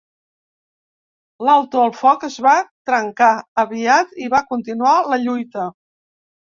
L'alto 1.49 1.83
el 1.89 1.93
foc 1.99 2.25
es 2.29 2.39
va 2.47 2.55
trencar 2.91 3.31
aviat 3.67 4.21
i 4.25 4.35
va 4.37 4.45
continuar 4.53 5.01
la 5.15 5.23
lluita. 5.29 5.73